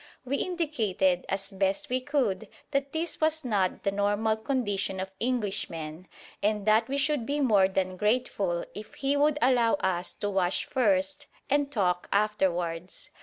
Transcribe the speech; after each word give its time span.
We 0.25 0.37
indicated 0.37 1.27
as 1.29 1.51
best 1.51 1.87
we 1.89 2.01
could 2.01 2.47
that 2.71 2.91
this 2.91 3.21
was 3.21 3.45
not 3.45 3.83
the 3.83 3.91
normal 3.91 4.35
condition 4.35 4.99
of 4.99 5.11
Englishmen, 5.21 6.07
and 6.41 6.65
that 6.65 6.87
we 6.87 6.97
should 6.97 7.23
be 7.23 7.39
more 7.39 7.67
than 7.67 7.97
grateful 7.97 8.65
if 8.73 8.95
he 8.95 9.15
would 9.15 9.37
allow 9.43 9.75
us 9.75 10.13
to 10.15 10.29
wash 10.31 10.65
first 10.65 11.27
and 11.51 11.71
talk 11.71 12.09
afterwards. 12.11 13.11